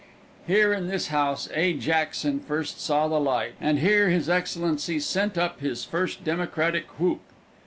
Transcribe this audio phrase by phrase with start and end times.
[0.47, 1.73] Here in this house A.
[1.73, 7.21] Jackson first saw the light, and here his excellency sent up his first Democratic whoop.